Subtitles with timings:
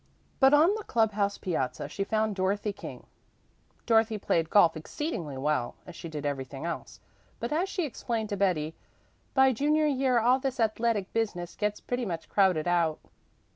[0.39, 3.05] But on the club house piazza she found Dorothy King.
[3.85, 6.99] Dorothy played golf exceedingly well, as she did everything else;
[7.39, 8.73] but as she explained to Betty,
[9.35, 12.97] "By junior year all this athletic business gets pretty much crowded out."